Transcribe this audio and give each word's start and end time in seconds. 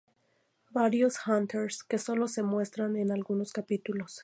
Varios 0.71 1.15
Hunters 1.27 1.83
que 1.83 1.99
solo 1.99 2.27
se 2.27 2.41
muestran 2.41 2.95
en 2.95 3.11
algunos 3.11 3.53
capítulos. 3.53 4.19